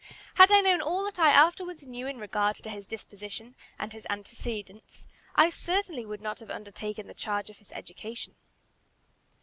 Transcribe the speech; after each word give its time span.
Had 0.33 0.49
I 0.49 0.61
known 0.61 0.81
all 0.81 1.05
that 1.05 1.19
I 1.19 1.29
afterwards 1.29 1.83
knew 1.83 2.07
in 2.07 2.17
regard 2.17 2.55
to 2.55 2.71
his 2.71 2.87
disposition 2.87 3.53
and 3.77 3.93
his 3.93 4.07
antecedents, 4.09 5.05
I 5.35 5.51
certainly 5.51 6.07
would 6.07 6.21
not 6.21 6.39
have 6.39 6.49
undertaken 6.49 7.05
the 7.05 7.13
charge 7.13 7.51
of 7.51 7.59
his 7.59 7.71
education. 7.71 8.33